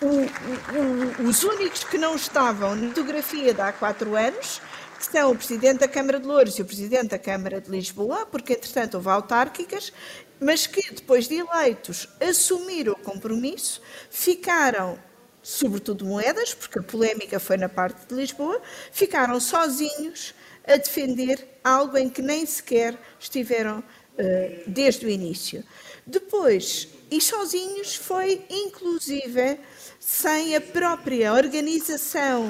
o, 0.00 1.24
o, 1.24 1.28
os 1.28 1.42
únicos 1.42 1.84
que 1.84 1.98
não 1.98 2.16
estavam 2.16 2.74
na 2.74 2.88
fotografia 2.88 3.54
de 3.54 3.60
há 3.60 3.72
quatro 3.72 4.16
anos 4.16 4.60
são 5.04 5.32
o 5.32 5.36
Presidente 5.36 5.80
da 5.80 5.88
Câmara 5.88 6.18
de 6.18 6.26
Louros 6.26 6.58
e 6.58 6.62
o 6.62 6.64
Presidente 6.64 7.08
da 7.08 7.18
Câmara 7.18 7.60
de 7.60 7.70
Lisboa, 7.70 8.26
porque 8.26 8.52
entretanto 8.52 8.94
houve 8.94 9.08
autárquicas, 9.08 9.92
mas 10.40 10.66
que 10.66 10.94
depois 10.94 11.28
de 11.28 11.36
eleitos 11.36 12.08
assumiram 12.20 12.92
o 12.92 12.96
compromisso, 12.96 13.80
ficaram 14.10 14.98
sobretudo 15.42 16.06
moedas, 16.06 16.54
porque 16.54 16.78
a 16.78 16.82
polémica 16.82 17.38
foi 17.38 17.58
na 17.58 17.68
parte 17.68 18.06
de 18.08 18.14
Lisboa, 18.14 18.60
ficaram 18.90 19.38
sozinhos 19.38 20.34
a 20.66 20.76
defender 20.76 21.46
algo 21.62 21.98
em 21.98 22.08
que 22.08 22.22
nem 22.22 22.46
sequer 22.46 22.98
estiveram 23.20 23.78
uh, 23.80 24.62
desde 24.66 25.04
o 25.04 25.08
início. 25.08 25.62
Depois, 26.06 26.88
e 27.10 27.20
sozinhos, 27.20 27.94
foi 27.94 28.44
inclusive 28.48 29.60
sem 30.00 30.56
a 30.56 30.60
própria 30.60 31.34
organização 31.34 32.48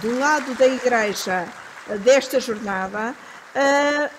do 0.00 0.18
lado 0.18 0.54
da 0.54 0.66
Igreja 0.66 1.52
desta 1.96 2.40
jornada 2.40 3.14
a, 3.54 4.10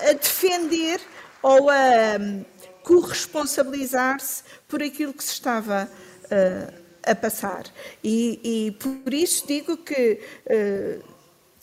a, 0.00 0.10
a 0.10 0.12
defender 0.12 1.00
ou 1.42 1.70
a 1.70 2.18
um, 2.20 2.44
corresponsabilizar-se 2.82 4.42
por 4.68 4.82
aquilo 4.82 5.12
que 5.12 5.24
se 5.24 5.32
estava 5.32 5.88
uh, 6.24 6.74
a 7.02 7.14
passar. 7.14 7.64
E, 8.02 8.40
e, 8.42 8.70
por 8.72 9.12
isso 9.12 9.46
digo 9.46 9.76
que 9.76 10.20
uh, 10.46 11.04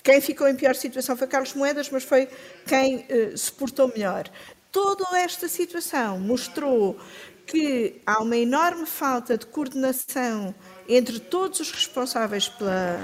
quem 0.04 0.20
ficou 0.22 0.48
em 0.48 0.56
pior 0.56 0.76
situação 0.76 1.16
foi 1.16 1.28
Carlos 1.28 1.54
Moedas, 1.54 1.90
mas 1.90 2.04
foi 2.04 2.28
quem 2.66 2.98
uh, 2.98 3.38
se 3.38 3.52
portou 3.52 3.88
melhor. 3.88 4.30
Toda 4.72 5.20
esta 5.20 5.48
situação 5.48 6.20
mostrou 6.20 6.98
que 7.46 8.02
há 8.06 8.22
uma 8.22 8.38
enorme 8.38 8.86
falta 8.86 9.38
de 9.38 9.46
coordenação 9.46 10.56
entre 10.88 11.20
todos 11.20 11.60
os 11.60 11.72
responsáveis 11.72 12.48
pela, 12.48 13.00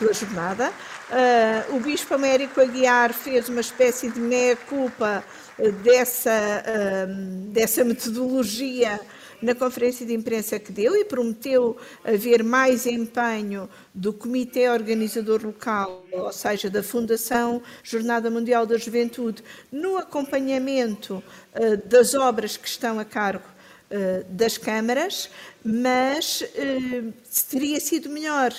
pela 0.00 0.14
jornada. 0.14 0.70
Uh, 0.70 1.76
o 1.76 1.80
Bispo 1.80 2.14
Américo 2.14 2.58
Aguiar 2.58 3.12
fez 3.12 3.50
uma 3.50 3.60
espécie 3.60 4.10
de 4.10 4.18
meia-culpa 4.18 5.22
dessa, 5.82 6.64
uh, 6.66 7.50
dessa 7.50 7.84
metodologia 7.84 8.98
na 9.42 9.54
conferência 9.54 10.06
de 10.06 10.14
imprensa 10.14 10.58
que 10.58 10.72
deu 10.72 10.96
e 10.96 11.04
prometeu 11.04 11.76
haver 12.02 12.42
mais 12.42 12.86
empenho 12.86 13.68
do 13.94 14.12
Comitê 14.12 14.68
Organizador 14.68 15.42
Local, 15.44 16.04
ou 16.12 16.32
seja, 16.32 16.70
da 16.70 16.82
Fundação 16.82 17.62
Jornada 17.82 18.30
Mundial 18.30 18.66
da 18.66 18.78
Juventude, 18.78 19.44
no 19.70 19.98
acompanhamento 19.98 21.22
uh, 21.54 21.88
das 21.88 22.14
obras 22.14 22.56
que 22.56 22.68
estão 22.68 22.98
a 22.98 23.04
cargo 23.04 23.59
das 24.28 24.56
câmaras, 24.56 25.28
mas 25.64 26.42
uh, 26.42 27.12
teria 27.50 27.80
sido 27.80 28.08
melhor 28.08 28.54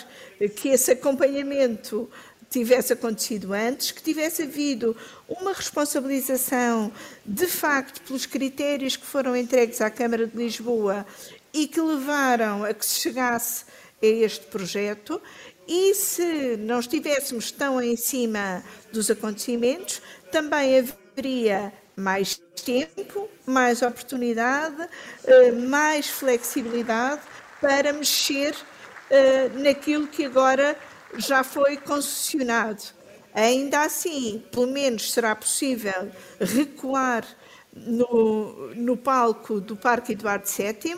que 0.57 0.69
esse 0.69 0.91
acompanhamento 0.91 2.09
tivesse 2.51 2.91
acontecido 2.91 3.53
antes, 3.53 3.91
que 3.91 4.03
tivesse 4.03 4.43
havido 4.43 4.95
uma 5.27 5.53
responsabilização 5.53 6.91
de 7.25 7.47
facto 7.47 8.01
pelos 8.01 8.25
critérios 8.25 8.97
que 8.97 9.05
foram 9.05 9.35
entregues 9.35 9.79
à 9.79 9.89
Câmara 9.89 10.27
de 10.27 10.35
Lisboa 10.35 11.05
e 11.53 11.65
que 11.65 11.79
levaram 11.79 12.65
a 12.65 12.73
que 12.73 12.85
se 12.85 12.99
chegasse 12.99 13.63
a 14.03 14.05
este 14.05 14.45
projeto. 14.47 15.21
E 15.65 15.95
se 15.95 16.57
não 16.57 16.81
estivéssemos 16.81 17.51
tão 17.51 17.81
em 17.81 17.95
cima 17.95 18.61
dos 18.91 19.09
acontecimentos, 19.09 20.01
também 20.29 20.79
haveria 20.79 21.71
mais 22.01 22.41
tempo, 22.65 23.29
mais 23.45 23.81
oportunidade, 23.81 24.87
eh, 25.25 25.51
mais 25.51 26.07
flexibilidade 26.07 27.21
para 27.59 27.93
mexer 27.93 28.55
eh, 29.09 29.49
naquilo 29.55 30.07
que 30.07 30.25
agora 30.25 30.75
já 31.17 31.43
foi 31.43 31.77
concessionado. 31.77 32.83
Ainda 33.33 33.81
assim, 33.81 34.43
pelo 34.51 34.67
menos 34.67 35.11
será 35.11 35.35
possível 35.35 36.11
recuar 36.39 37.25
no, 37.73 38.73
no 38.75 38.97
palco 38.97 39.59
do 39.61 39.75
Parque 39.75 40.13
Eduardo 40.13 40.47
VII, 40.47 40.97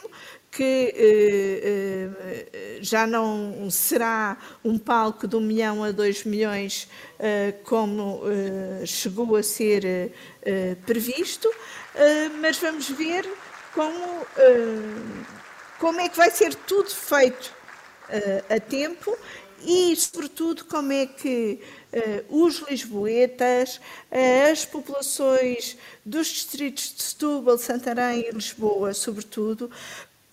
que 0.51 0.94
eh, 0.96 2.48
eh, 2.53 2.77
já 2.82 3.08
não 3.08 3.70
será 3.72 4.38
um 4.63 4.77
palco 4.77 5.27
de 5.27 5.36
um 5.36 5.42
milhão 5.42 5.84
a 5.84 5.92
dois 5.92 6.24
milhões, 6.24 6.88
eh, 7.18 7.56
como 7.63 8.22
eh, 8.25 8.86
chegou 8.86 9.36
a 9.36 9.42
ser 9.42 10.12
eh, 10.44 10.75
previsto, 10.86 11.50
eh, 11.96 12.30
mas 12.39 12.60
vamos 12.60 12.88
ver 12.89 13.27
como, 13.74 14.27
como 15.80 16.00
é 16.00 16.08
que 16.08 16.18
vai 16.18 16.30
ser 16.30 16.53
tudo 16.53 16.89
feito 16.89 17.51
a 18.50 18.60
tempo 18.60 19.18
e, 19.65 19.96
sobretudo, 19.96 20.65
como 20.65 20.91
é 20.91 21.05
que 21.05 21.60
uh, 21.93 22.46
os 22.46 22.60
lisboetas, 22.70 23.77
uh, 24.12 24.51
as 24.51 24.65
populações 24.65 25.77
dos 26.05 26.27
distritos 26.27 26.93
de 26.96 27.03
Setúbal, 27.03 27.58
Santarém 27.58 28.27
e 28.27 28.32
Lisboa, 28.32 28.93
sobretudo, 28.93 29.72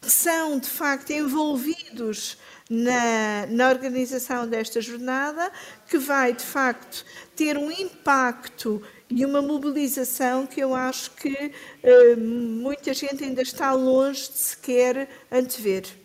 são 0.02 0.58
de 0.58 0.68
facto 0.68 1.10
envolvidos 1.10 2.38
na, 2.68 3.46
na, 3.48 3.68
organização 3.68 4.48
desta 4.48 4.80
jornada, 4.80 5.50
que 5.88 5.98
vai 5.98 6.32
de 6.32 6.42
facto 6.42 7.04
ter 7.36 7.58
um 7.58 7.70
impacto 7.70 8.82
e 9.08 9.24
uma 9.26 9.42
mobilização 9.42 10.46
que 10.46 10.60
eu 10.60 10.74
acho 10.74 11.10
que 11.12 11.52
uh, 11.82 12.16
muita 12.16 12.94
gente 12.94 13.24
ainda 13.24 13.42
está 13.42 13.72
longe 13.72 14.30
de 14.30 14.38
sequer 14.38 15.08
antever. 15.30 15.99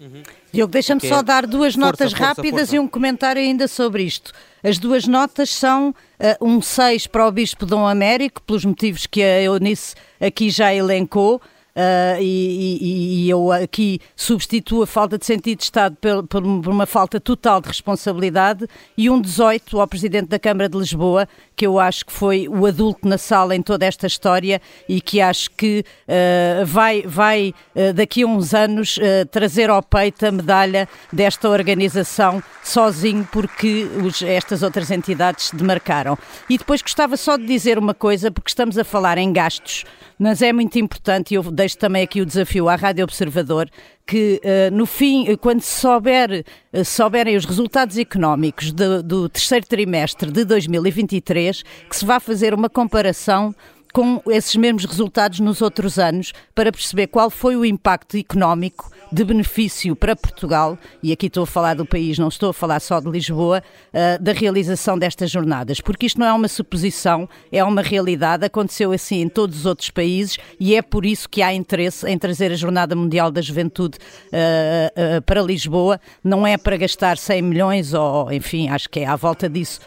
Uhum. 0.00 0.22
Diogo, 0.52 0.72
deixa-me 0.72 1.00
só 1.00 1.22
dar 1.22 1.44
duas 1.44 1.74
força, 1.74 1.86
notas 1.86 2.12
força, 2.12 2.24
rápidas 2.24 2.60
força. 2.60 2.76
e 2.76 2.78
um 2.78 2.86
comentário 2.86 3.42
ainda 3.42 3.66
sobre 3.66 4.04
isto. 4.04 4.32
As 4.62 4.78
duas 4.78 5.06
notas 5.06 5.50
são 5.50 5.90
uh, 5.90 6.44
um 6.44 6.62
6 6.62 7.08
para 7.08 7.26
o 7.26 7.32
Bispo 7.32 7.66
Dom 7.66 7.86
Américo, 7.86 8.40
pelos 8.42 8.64
motivos 8.64 9.06
que 9.06 9.22
a 9.22 9.42
Eunice 9.42 9.96
aqui 10.20 10.50
já 10.50 10.72
elencou. 10.72 11.42
Uh, 11.78 12.20
e, 12.20 13.24
e, 13.24 13.30
eu 13.30 13.52
aqui 13.52 14.00
substituo 14.16 14.82
a 14.82 14.86
falta 14.86 15.16
de 15.16 15.24
sentido 15.24 15.58
de 15.58 15.64
Estado 15.64 15.96
por, 16.00 16.26
por, 16.26 16.42
uma 16.44 16.86
falta 16.86 17.20
total 17.20 17.60
de 17.60 17.68
responsabilidade 17.68 18.66
e 18.96 19.08
um 19.08 19.20
18 19.20 19.80
ao 19.80 19.86
Presidente 19.86 20.26
da 20.26 20.40
Câmara 20.40 20.68
de 20.68 20.76
Lisboa, 20.76 21.28
que 21.54 21.64
eu 21.64 21.78
acho 21.78 22.04
que 22.06 22.12
foi 22.12 22.48
o 22.48 22.66
adulto 22.66 23.06
na 23.06 23.16
sala 23.16 23.54
em 23.54 23.62
toda 23.62 23.86
esta 23.86 24.08
história 24.08 24.60
e 24.88 25.00
que 25.00 25.20
acho 25.20 25.52
que 25.52 25.84
uh, 26.08 26.66
vai, 26.66 27.02
vai 27.02 27.54
uh, 27.76 27.92
daqui 27.92 28.22
a 28.22 28.26
uns 28.26 28.54
anos 28.54 28.98
trazer 29.30 29.70
ao 29.70 29.82
peito 29.82 30.26
a 30.26 30.32
medalha 30.32 30.88
desta 31.12 31.48
organização 31.48 32.42
sozinho 32.64 33.26
porque 33.30 33.86
os, 34.04 34.20
estas 34.22 34.64
outras 34.64 34.90
entidades 34.90 35.46
se 35.46 35.56
demarcaram. 35.56 36.18
E 36.50 36.58
depois 36.58 36.82
gostava 36.82 37.16
só 37.16 37.36
de 37.36 37.46
dizer 37.46 37.78
uma 37.78 37.94
coisa, 37.94 38.32
porque 38.32 38.50
estamos 38.50 38.76
a 38.76 38.84
falar 38.84 39.16
em 39.16 39.32
gastos 39.32 39.84
mas 40.18 40.42
é 40.42 40.52
muito 40.52 40.78
importante, 40.78 41.32
e 41.32 41.34
eu 41.36 41.42
deixo 41.44 41.67
também 41.74 42.02
aqui 42.02 42.20
o 42.20 42.26
desafio 42.26 42.68
à 42.68 42.76
Rádio 42.76 43.04
Observador, 43.04 43.68
que 44.06 44.40
uh, 44.44 44.74
no 44.74 44.86
fim, 44.86 45.36
quando 45.36 45.60
se 45.60 45.80
souber, 45.80 46.44
uh, 46.72 46.84
souberem 46.84 47.36
os 47.36 47.44
resultados 47.44 47.98
económicos 47.98 48.72
do, 48.72 49.02
do 49.02 49.28
terceiro 49.28 49.66
trimestre 49.66 50.30
de 50.30 50.44
2023, 50.44 51.62
que 51.88 51.96
se 51.96 52.04
vá 52.04 52.18
fazer 52.20 52.54
uma 52.54 52.68
comparação 52.68 53.54
com 53.92 54.22
esses 54.28 54.54
mesmos 54.56 54.84
resultados 54.84 55.40
nos 55.40 55.62
outros 55.62 55.98
anos 55.98 56.32
para 56.54 56.70
perceber 56.70 57.08
qual 57.08 57.30
foi 57.30 57.56
o 57.56 57.64
impacto 57.64 58.16
económico 58.16 58.90
de 59.10 59.24
benefício 59.24 59.96
para 59.96 60.14
Portugal, 60.14 60.78
e 61.02 61.12
aqui 61.12 61.26
estou 61.26 61.44
a 61.44 61.46
falar 61.46 61.74
do 61.74 61.86
país, 61.86 62.18
não 62.18 62.28
estou 62.28 62.50
a 62.50 62.52
falar 62.52 62.80
só 62.80 63.00
de 63.00 63.08
Lisboa, 63.08 63.62
uh, 63.92 64.22
da 64.22 64.32
realização 64.32 64.98
destas 64.98 65.30
jornadas, 65.30 65.80
porque 65.80 66.06
isto 66.06 66.20
não 66.20 66.26
é 66.26 66.32
uma 66.32 66.48
suposição, 66.48 67.28
é 67.50 67.64
uma 67.64 67.80
realidade, 67.80 68.44
aconteceu 68.44 68.92
assim 68.92 69.22
em 69.22 69.28
todos 69.28 69.60
os 69.60 69.66
outros 69.66 69.90
países 69.90 70.36
e 70.60 70.74
é 70.76 70.82
por 70.82 71.06
isso 71.06 71.28
que 71.28 71.42
há 71.42 71.52
interesse 71.54 72.06
em 72.06 72.18
trazer 72.18 72.52
a 72.52 72.56
Jornada 72.56 72.94
Mundial 72.94 73.30
da 73.30 73.40
Juventude 73.40 73.98
uh, 73.98 75.18
uh, 75.18 75.22
para 75.22 75.40
Lisboa, 75.40 76.00
não 76.22 76.46
é 76.46 76.58
para 76.58 76.76
gastar 76.76 77.16
100 77.16 77.42
milhões 77.42 77.94
ou, 77.94 78.30
enfim, 78.30 78.68
acho 78.68 78.88
que 78.90 79.00
é 79.00 79.06
à 79.06 79.16
volta 79.16 79.48
disso 79.48 79.80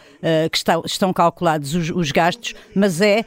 que 0.52 0.56
está, 0.56 0.80
estão 0.84 1.12
calculados 1.12 1.74
os, 1.74 1.90
os, 1.90 2.12
gastos, 2.12 2.54
mas 2.76 3.00
é 3.00 3.24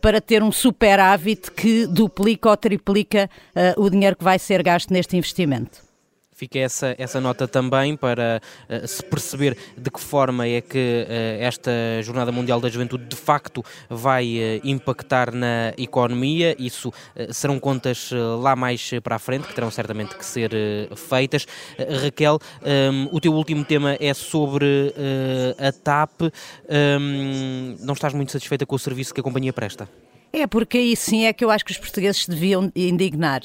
para 0.00 0.20
ter 0.20 0.42
um 0.42 0.50
superávit 0.50 1.52
que 1.52 1.86
duplica 1.86 2.50
ou 2.50 2.56
triplica 2.56 3.30
o 3.76 3.88
dinheiro 3.88 4.16
que 4.16 4.24
vai 4.24 4.40
ser 4.40 4.60
gasto 4.60 4.92
neste 4.92 5.16
investimento 5.16 5.31
investimento. 5.32 5.92
Fica 6.34 6.58
essa, 6.58 6.96
essa 6.98 7.20
nota 7.20 7.46
também 7.46 7.94
para 7.96 8.40
uh, 8.68 8.88
se 8.88 9.04
perceber 9.04 9.56
de 9.76 9.90
que 9.90 10.00
forma 10.00 10.44
é 10.46 10.60
que 10.60 11.06
uh, 11.06 11.42
esta 11.42 11.70
Jornada 12.02 12.32
Mundial 12.32 12.60
da 12.60 12.68
Juventude 12.68 13.04
de 13.04 13.14
facto 13.14 13.62
vai 13.88 14.38
uh, 14.38 14.66
impactar 14.66 15.32
na 15.32 15.72
economia. 15.78 16.56
Isso 16.58 16.92
serão 17.30 17.60
contas 17.60 18.10
lá 18.40 18.56
mais 18.56 18.90
para 19.04 19.16
a 19.16 19.18
frente, 19.20 19.46
que 19.46 19.54
terão 19.54 19.70
certamente 19.70 20.16
que 20.16 20.24
ser 20.24 20.50
feitas. 20.96 21.46
Raquel, 22.02 22.38
um, 22.92 23.08
o 23.12 23.20
teu 23.20 23.32
último 23.32 23.64
tema 23.64 23.96
é 24.00 24.12
sobre 24.14 24.92
a 25.58 25.70
TAP. 25.70 26.22
Um, 26.68 27.76
não 27.80 27.94
estás 27.94 28.14
muito 28.14 28.32
satisfeita 28.32 28.66
com 28.66 28.74
o 28.74 28.78
serviço 28.78 29.14
que 29.14 29.20
a 29.20 29.22
companhia 29.22 29.52
presta? 29.52 29.88
É, 30.32 30.46
porque 30.46 30.78
aí 30.78 30.96
sim 30.96 31.26
é 31.26 31.32
que 31.32 31.44
eu 31.44 31.50
acho 31.50 31.64
que 31.64 31.72
os 31.72 31.78
portugueses 31.78 32.22
se 32.22 32.30
deviam 32.30 32.72
indignar, 32.74 33.42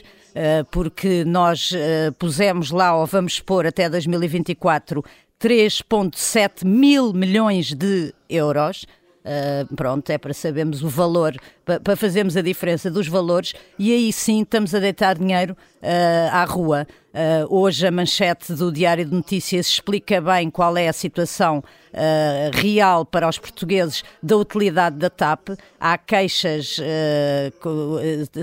porque 0.71 1.23
nós 1.25 1.71
eh, 1.73 2.11
pusemos 2.17 2.71
lá, 2.71 2.95
ou 2.95 3.05
vamos 3.05 3.39
pôr 3.39 3.65
até 3.65 3.89
2024, 3.89 5.03
3,7 5.39 6.65
mil 6.65 7.13
milhões 7.13 7.73
de 7.73 8.13
euros. 8.29 8.85
Uh, 9.27 9.75
pronto, 9.75 10.09
é 10.09 10.17
para 10.17 10.33
sabermos 10.33 10.81
o 10.81 10.87
valor, 10.87 11.35
para, 11.65 11.81
para 11.81 11.97
fazermos 11.97 12.37
a 12.37 12.41
diferença 12.41 12.89
dos 12.89 13.09
valores 13.09 13.53
e 13.77 13.91
aí 13.91 14.13
sim 14.13 14.41
estamos 14.41 14.73
a 14.73 14.79
deitar 14.79 15.17
dinheiro 15.17 15.53
uh, 15.81 16.31
à 16.31 16.45
rua. 16.45 16.87
Uh, 17.13 17.53
hoje 17.53 17.85
a 17.85 17.91
manchete 17.91 18.53
do 18.53 18.71
Diário 18.71 19.03
de 19.03 19.13
Notícias 19.13 19.67
explica 19.67 20.21
bem 20.21 20.49
qual 20.49 20.77
é 20.77 20.87
a 20.87 20.93
situação 20.93 21.61
real 22.53 23.03
para 23.03 23.27
os 23.27 23.39
portugueses 23.39 24.03
da 24.21 24.37
utilidade 24.37 24.97
da 24.97 25.09
TAP. 25.09 25.49
Há 25.79 25.97
queixas, 25.97 26.77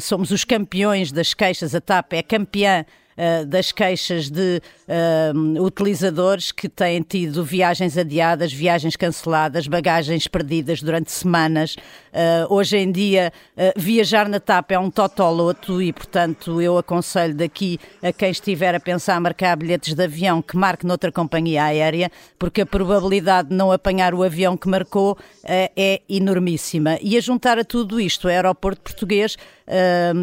somos 0.00 0.32
os 0.32 0.42
campeões 0.42 1.12
das 1.12 1.34
queixas, 1.34 1.72
a 1.72 1.80
TAP 1.80 2.14
é 2.14 2.22
campeã 2.22 2.84
uh, 3.16 3.46
das 3.46 3.72
queixas 3.72 4.30
de 4.30 4.60
uh, 4.88 5.62
utilizadores 5.62 6.52
que 6.52 6.68
têm 6.68 7.02
tido 7.02 7.44
viagens 7.44 7.96
adiadas, 7.96 8.52
viagens 8.52 8.96
canceladas, 8.96 9.66
bagagens 9.66 10.26
perdidas 10.26 10.82
durante 10.82 11.10
semanas. 11.10 11.76
Uh, 12.12 12.52
hoje 12.52 12.76
em 12.76 12.90
dia, 12.90 13.32
viajar 13.76 14.28
na 14.28 14.38
TAP 14.38 14.72
é 14.72 14.78
um 14.78 14.90
totoloto 14.90 15.82
e, 15.82 15.92
portanto, 15.92 16.60
eu 16.60 16.78
aconselho 16.78 17.34
daqui 17.34 17.78
a 18.02 18.12
quem 18.12 18.30
estiver 18.30 18.74
a 18.74 18.80
pensar 18.80 19.20
marcar 19.20 19.56
bilhetes 19.56 19.94
de 19.94 20.02
avião 20.02 20.40
que 20.40 20.56
marque 20.56 20.86
noutra 20.86 21.10
companhia 21.10 21.64
aérea, 21.64 22.10
porque 22.38 22.60
a 22.60 22.66
probabilidade 22.66 23.48
de 23.48 23.54
não 23.54 23.72
apanhar 23.72 24.14
o 24.14 24.22
avião 24.22 24.56
que 24.56 24.68
marcou 24.68 25.16
é 25.44 26.00
enormíssima. 26.08 26.98
E 27.00 27.16
a 27.16 27.20
juntar 27.20 27.58
a 27.58 27.64
tudo 27.64 28.00
isto, 28.00 28.26
o 28.26 28.30
aeroporto 28.30 28.80
português, 28.82 29.36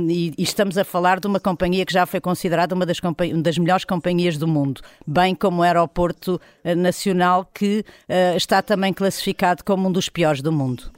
e, 0.08 0.34
e 0.38 0.44
estamos 0.44 0.78
a 0.78 0.84
falar 0.84 1.20
de 1.20 1.28
uma 1.28 1.40
companhia 1.40 1.86
que 1.86 1.94
já 1.94 2.06
foi 2.06 2.22
considerada 2.22 2.76
uma 2.76 2.86
das, 2.86 2.98
das 3.42 3.58
melhores 3.58 3.86
companhias 3.86 4.38
do 4.38 4.48
mundo, 4.48 4.82
bem 5.06 5.34
como 5.34 5.62
o 5.62 5.64
Aeroporto 5.64 6.40
eh, 6.64 6.76
Nacional, 6.76 7.50
que 7.54 7.84
uh, 8.08 8.38
está 8.38 8.62
também 8.62 8.94
classificado 8.94 9.64
como 9.64 9.88
um 9.88 9.92
dos 9.92 10.10
piores 10.10 10.42
do 10.42 10.52
mundo. 10.52 10.92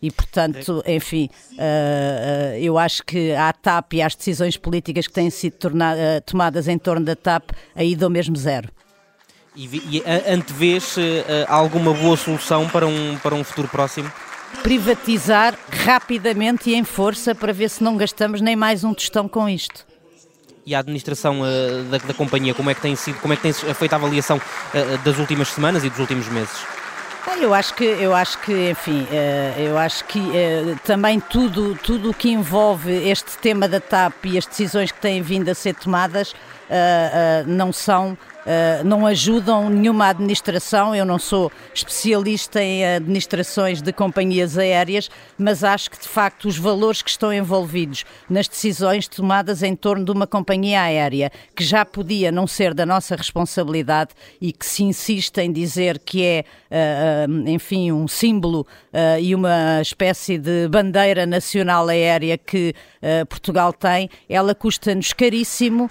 E, 0.00 0.10
portanto, 0.12 0.82
enfim, 0.86 1.28
uh, 1.52 1.56
uh, 1.56 2.56
eu 2.58 2.78
acho 2.78 3.04
que 3.04 3.32
a 3.32 3.52
TAP 3.52 3.94
e 3.94 4.02
as 4.02 4.14
decisões 4.14 4.56
políticas 4.56 5.08
que 5.08 5.12
têm 5.12 5.28
sido 5.28 5.54
tornada, 5.54 6.22
tomadas 6.24 6.68
em 6.68 6.78
torno 6.78 7.04
da 7.04 7.16
TAP 7.16 7.50
aí 7.74 7.96
dou 7.96 8.08
mesmo 8.08 8.36
zero. 8.36 8.68
E, 9.56 9.66
e 9.98 10.02
antevês 10.30 10.94
alguma 11.48 11.92
boa 11.92 12.16
solução 12.16 12.68
para 12.68 12.86
um, 12.86 13.18
para 13.18 13.34
um 13.34 13.42
futuro 13.42 13.66
próximo? 13.66 14.08
Privatizar 14.62 15.58
rapidamente 15.84 16.70
e 16.70 16.74
em 16.74 16.84
força 16.84 17.34
para 17.34 17.52
ver 17.52 17.70
se 17.70 17.82
não 17.82 17.96
gastamos 17.96 18.40
nem 18.40 18.56
mais 18.56 18.84
um 18.84 18.92
tostão 18.92 19.28
com 19.28 19.48
isto 19.48 19.86
e 20.68 20.74
a 20.74 20.80
administração 20.80 21.40
uh, 21.40 21.84
da, 21.84 21.96
da, 21.96 22.12
companhia, 22.12 22.52
como 22.52 22.68
é 22.68 22.74
que 22.74 22.82
tem 22.82 22.94
sido, 22.94 23.18
como 23.20 23.32
é 23.32 23.36
que 23.36 23.42
tem 23.42 23.52
feito 23.54 23.92
a 23.94 23.96
avaliação 23.96 24.36
uh, 24.36 24.98
das 24.98 25.18
últimas 25.18 25.48
semanas 25.48 25.82
e 25.82 25.88
dos 25.88 25.98
últimos 25.98 26.28
meses? 26.28 26.54
Eu 27.40 27.54
acho 27.54 27.74
que, 27.74 27.84
eu 27.84 28.14
acho 28.14 28.38
que, 28.40 28.70
enfim, 28.70 29.02
uh, 29.04 29.60
eu 29.60 29.78
acho 29.78 30.04
que 30.04 30.20
também 30.84 31.20
tudo, 31.20 31.74
tudo 31.82 32.10
o 32.10 32.14
que 32.14 32.28
envolve 32.30 32.92
este 33.08 33.38
tema 33.38 33.66
da 33.66 33.80
TAP 33.80 34.26
e 34.26 34.36
as 34.36 34.44
decisões 34.44 34.92
que 34.92 35.00
têm 35.00 35.22
vindo 35.22 35.48
a 35.48 35.54
ser 35.54 35.74
tomadas 35.74 36.34
não 37.46 37.72
são 37.72 38.18
eh, 38.50 38.82
não 38.82 39.06
ajudam 39.06 39.68
nenhuma 39.68 40.06
administração. 40.06 40.96
Eu 40.96 41.04
não 41.04 41.18
sou 41.18 41.52
especialista 41.74 42.62
em 42.62 42.82
administrações 42.82 43.82
de 43.82 43.92
companhias 43.92 44.56
aéreas, 44.56 45.10
mas 45.36 45.62
acho 45.62 45.90
que 45.90 46.00
de 46.00 46.08
facto 46.08 46.48
os 46.48 46.56
valores 46.56 47.02
que 47.02 47.10
estão 47.10 47.30
envolvidos 47.30 48.06
nas 48.28 48.48
decisões 48.48 49.06
tomadas 49.06 49.62
em 49.62 49.76
torno 49.76 50.02
de 50.02 50.10
uma 50.12 50.26
companhia 50.26 50.80
aérea, 50.80 51.30
que 51.54 51.62
já 51.62 51.84
podia 51.84 52.32
não 52.32 52.46
ser 52.46 52.72
da 52.72 52.86
nossa 52.86 53.14
responsabilidade 53.14 54.12
e 54.40 54.50
que 54.50 54.64
se 54.64 54.82
insiste 54.82 55.36
em 55.36 55.52
dizer 55.52 55.98
que 55.98 56.24
é, 56.24 56.44
uh, 56.70 57.48
enfim, 57.50 57.92
um 57.92 58.08
símbolo 58.08 58.66
e 59.20 59.34
uma 59.34 59.80
espécie 59.82 60.38
de 60.38 60.66
bandeira 60.68 61.26
nacional 61.26 61.86
aérea 61.88 62.38
que 62.38 62.74
Portugal 63.28 63.72
tem, 63.72 64.08
ela 64.28 64.54
custa-nos 64.54 65.12
caríssimo 65.12 65.90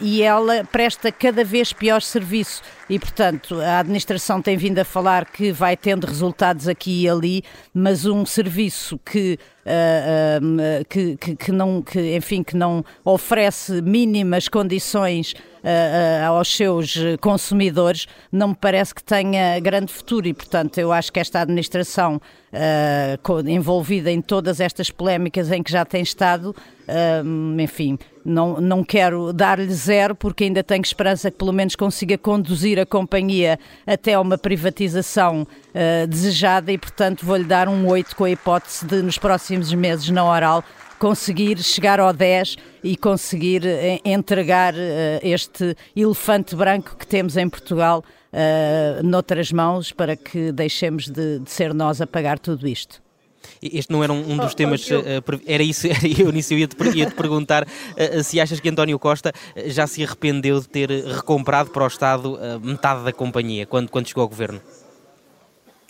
e 0.00 0.22
ela 0.22 0.64
presta 0.64 1.10
cada 1.10 1.44
vez 1.44 1.72
pior 1.72 2.02
serviço. 2.02 2.62
E, 2.88 2.98
portanto, 2.98 3.60
a 3.60 3.80
administração 3.80 4.40
tem 4.40 4.56
vindo 4.56 4.78
a 4.78 4.84
falar 4.84 5.24
que 5.24 5.50
vai 5.50 5.76
tendo 5.76 6.06
resultados 6.06 6.68
aqui 6.68 7.02
e 7.02 7.08
ali, 7.08 7.42
mas 7.74 8.06
um 8.06 8.24
serviço 8.24 8.98
que, 9.04 9.38
uh, 9.64 10.44
uh, 10.44 10.84
que, 10.88 11.16
que, 11.16 11.36
que, 11.36 11.52
não, 11.52 11.82
que, 11.82 12.16
enfim, 12.16 12.44
que 12.44 12.56
não 12.56 12.84
oferece 13.04 13.82
mínimas 13.82 14.48
condições 14.48 15.34
uh, 15.66 16.26
aos 16.28 16.54
seus 16.54 16.94
consumidores, 17.20 18.06
não 18.30 18.48
me 18.48 18.54
parece 18.54 18.94
que 18.94 19.02
tenha 19.02 19.58
grande 19.60 19.92
futuro. 19.92 20.28
E, 20.28 20.32
portanto, 20.32 20.78
eu 20.78 20.92
acho 20.92 21.12
que 21.12 21.20
esta 21.20 21.40
administração 21.40 22.20
envolvida 23.46 24.10
em 24.10 24.22
todas 24.22 24.60
estas 24.60 24.90
polémicas 24.90 25.50
em 25.50 25.62
que 25.62 25.70
já 25.70 25.84
tem 25.84 26.00
estado, 26.00 26.56
enfim, 27.58 27.98
não, 28.26 28.60
não 28.60 28.82
quero 28.82 29.32
dar-lhe 29.32 29.72
zero 29.72 30.12
porque 30.12 30.44
ainda 30.44 30.62
tenho 30.64 30.82
esperança 30.82 31.30
que 31.30 31.38
pelo 31.38 31.52
menos 31.52 31.76
consiga 31.76 32.18
conduzir 32.18 32.76
a 32.76 32.84
companhia 32.84 33.56
até 33.86 34.18
uma 34.18 34.36
privatização 34.36 35.42
uh, 35.42 36.06
desejada. 36.08 36.72
E, 36.72 36.76
portanto, 36.76 37.24
vou-lhe 37.24 37.44
dar 37.44 37.68
um 37.68 37.86
8 37.86 38.16
com 38.16 38.24
a 38.24 38.30
hipótese 38.30 38.84
de, 38.84 39.00
nos 39.00 39.16
próximos 39.16 39.72
meses, 39.72 40.08
na 40.10 40.24
oral, 40.24 40.64
conseguir 40.98 41.58
chegar 41.62 42.00
ao 42.00 42.12
10 42.12 42.56
e 42.82 42.96
conseguir 42.96 43.62
uh, 43.62 44.00
entregar 44.04 44.74
uh, 44.74 44.78
este 45.22 45.76
elefante 45.94 46.54
branco 46.54 46.96
que 46.96 47.06
temos 47.06 47.36
em 47.36 47.48
Portugal 47.48 48.04
uh, 48.32 49.02
noutras 49.02 49.52
mãos 49.52 49.92
para 49.92 50.16
que 50.16 50.52
deixemos 50.52 51.08
de, 51.08 51.40
de 51.40 51.50
ser 51.50 51.74
nós 51.74 52.00
a 52.00 52.06
pagar 52.06 52.38
tudo 52.38 52.66
isto. 52.66 53.02
Este 53.62 53.92
não 53.92 54.02
era 54.02 54.12
um, 54.12 54.32
um 54.32 54.36
dos 54.36 54.52
oh, 54.52 54.56
temas, 54.56 54.88
uh, 54.90 55.02
era 55.46 55.62
isso, 55.62 55.86
era 55.88 55.98
eu 56.20 56.30
nisso 56.32 56.52
eu 56.54 56.58
ia 56.58 56.68
te, 56.68 56.76
ia 56.96 57.06
-te 57.06 57.14
perguntar 57.14 57.64
uh, 57.64 58.22
se 58.22 58.40
achas 58.40 58.60
que 58.60 58.68
António 58.68 58.98
Costa 58.98 59.32
já 59.66 59.86
se 59.86 60.02
arrependeu 60.02 60.60
de 60.60 60.68
ter 60.68 60.90
recomprado 60.90 61.70
para 61.70 61.84
o 61.84 61.86
Estado 61.86 62.34
uh, 62.34 62.60
metade 62.60 63.04
da 63.04 63.12
companhia 63.12 63.66
quando, 63.66 63.90
quando 63.90 64.08
chegou 64.08 64.22
ao 64.22 64.28
governo. 64.28 64.60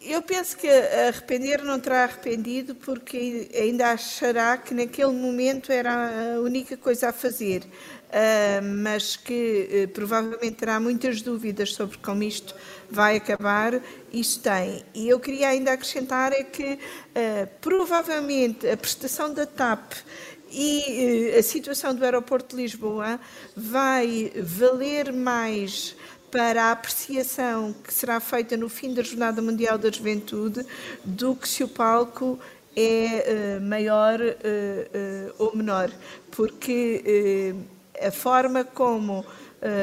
Eu 0.08 0.22
penso 0.22 0.56
que 0.56 0.68
arrepender 0.68 1.64
não 1.64 1.80
terá 1.80 2.04
arrependido 2.04 2.76
porque 2.76 3.48
ainda 3.52 3.90
achará 3.90 4.56
que 4.56 4.72
naquele 4.72 5.10
momento 5.10 5.72
era 5.72 6.36
a 6.36 6.40
única 6.40 6.76
coisa 6.76 7.08
a 7.08 7.12
fazer, 7.12 7.64
uh, 7.64 8.64
mas 8.84 9.16
que 9.16 9.84
uh, 9.84 9.88
provavelmente 9.88 10.58
terá 10.58 10.78
muitas 10.78 11.20
dúvidas 11.22 11.74
sobre 11.74 11.98
como 11.98 12.22
isto 12.22 12.54
vai 12.88 13.16
acabar, 13.16 13.82
isso 14.12 14.38
tem. 14.38 14.84
E 14.94 15.08
eu 15.08 15.18
queria 15.18 15.48
ainda 15.48 15.72
acrescentar 15.72 16.32
é 16.32 16.44
que 16.44 16.74
uh, 16.74 17.48
provavelmente 17.60 18.68
a 18.68 18.76
prestação 18.76 19.34
da 19.34 19.44
TAP 19.44 19.92
e 20.48 21.34
a 21.36 21.42
situação 21.42 21.92
do 21.92 22.04
aeroporto 22.04 22.54
de 22.54 22.62
Lisboa 22.62 23.18
vai 23.56 24.32
valer 24.36 25.12
mais 25.12 25.96
para 26.30 26.64
a 26.64 26.72
apreciação 26.72 27.74
que 27.84 27.92
será 27.92 28.20
feita 28.20 28.56
no 28.56 28.68
fim 28.68 28.92
da 28.92 29.02
Jornada 29.02 29.40
Mundial 29.40 29.78
da 29.78 29.90
Juventude 29.90 30.64
do 31.04 31.34
que 31.34 31.48
se 31.48 31.64
o 31.64 31.68
palco 31.68 32.38
é 32.76 33.58
uh, 33.58 33.60
maior 33.62 34.20
uh, 34.20 34.24
uh, 34.24 35.34
ou 35.38 35.56
menor, 35.56 35.90
porque 36.30 37.54
a 38.00 38.10
forma 38.10 38.62
como 38.62 39.24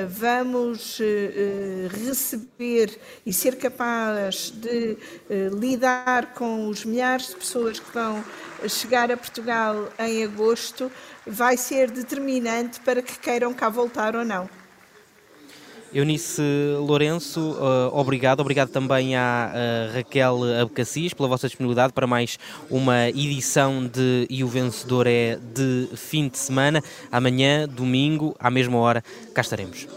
vamos 0.08 1.00
receber 2.06 2.98
e 3.26 3.34
ser 3.34 3.58
capazes 3.58 4.52
de 4.52 4.96
lidar 5.60 6.34
com 6.36 6.68
os 6.68 6.86
milhares 6.86 7.30
de 7.30 7.36
pessoas 7.36 7.80
que 7.80 7.92
vão 7.92 8.24
chegar 8.70 9.12
a 9.12 9.18
Portugal 9.18 9.90
em 9.98 10.24
agosto 10.24 10.92
vai 11.26 11.58
ser 11.58 11.90
determinante 11.90 12.80
para 12.82 13.02
que 13.02 13.18
queiram 13.18 13.52
cá 13.52 13.68
voltar 13.68 14.16
ou 14.16 14.24
não. 14.24 14.48
Eunice 15.94 16.42
Lourenço, 16.80 17.40
uh, 17.40 17.96
obrigado. 17.96 18.40
Obrigado 18.40 18.70
também 18.70 19.16
à 19.16 19.52
uh, 19.54 19.96
Raquel 19.96 20.40
Abcacis 20.62 21.14
pela 21.14 21.30
vossa 21.30 21.48
disponibilidade 21.48 21.94
para 21.94 22.08
mais 22.08 22.40
uma 22.70 23.10
edição 23.10 23.86
de 23.86 24.26
E 24.30 24.44
o 24.44 24.48
Vencedor 24.48 25.06
é 25.06 25.38
de 25.54 25.88
fim 25.96 26.28
de 26.28 26.38
semana. 26.38 26.84
Amanhã, 27.12 27.68
domingo, 27.68 28.36
à 28.40 28.50
mesma 28.50 28.78
hora, 28.80 29.04
cá 29.36 29.42
estaremos. 29.42 29.88